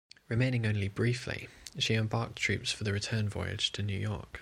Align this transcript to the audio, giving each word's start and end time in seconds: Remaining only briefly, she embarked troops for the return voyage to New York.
Remaining 0.29 0.65
only 0.65 0.87
briefly, 0.87 1.47
she 1.77 1.93
embarked 1.93 2.35
troops 2.35 2.71
for 2.71 2.83
the 2.83 2.91
return 2.91 3.29
voyage 3.29 3.71
to 3.73 3.83
New 3.83 3.99
York. 3.99 4.29